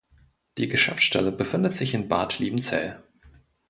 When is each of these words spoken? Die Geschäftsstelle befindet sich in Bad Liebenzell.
Die 0.57 0.67
Geschäftsstelle 0.67 1.31
befindet 1.31 1.73
sich 1.73 1.93
in 1.93 2.09
Bad 2.09 2.39
Liebenzell. 2.39 3.03